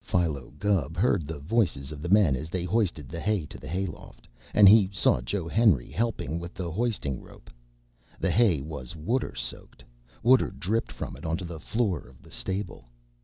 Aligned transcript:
Philo 0.03 0.51
Gubb 0.57 0.97
heard 0.97 1.27
the 1.27 1.37
voices 1.37 1.91
of 1.91 2.01
the 2.01 2.09
men 2.09 2.35
as 2.35 2.49
they 2.49 2.63
hoisted 2.63 3.07
the 3.07 3.19
hay 3.19 3.45
to 3.45 3.59
the 3.59 3.67
hay 3.67 3.85
loft, 3.85 4.27
and 4.51 4.67
he 4.67 4.89
saw 4.91 5.21
Joe 5.21 5.47
Henry 5.47 5.91
helping 5.91 6.39
with 6.39 6.55
the 6.55 6.71
hoisting 6.71 7.21
rope. 7.21 7.51
The 8.19 8.31
hay 8.31 8.63
was 8.63 8.95
water 8.95 9.35
soaked. 9.35 9.83
Water 10.23 10.49
dripped 10.49 10.91
from 10.91 11.15
it 11.15 11.23
onto 11.23 11.45
the 11.45 11.59
floor 11.59 11.99
of 11.99 12.23
the 12.23 12.31
stable. 12.31 12.85